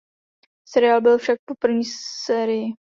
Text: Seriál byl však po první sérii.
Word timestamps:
Seriál 0.67 1.01
byl 1.01 1.17
však 1.17 1.37
po 1.47 1.53
první 1.59 1.85
sérii. 2.25 2.73